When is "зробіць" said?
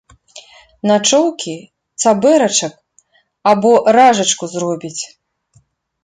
4.55-5.03